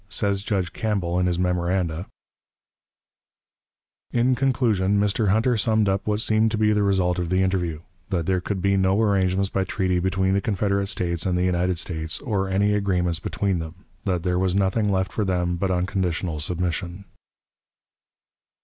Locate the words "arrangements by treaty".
8.99-9.99